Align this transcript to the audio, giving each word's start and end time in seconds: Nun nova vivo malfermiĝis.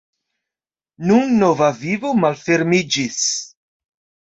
Nun 1.11 1.37
nova 1.45 1.69
vivo 1.85 2.17
malfermiĝis. 2.25 3.25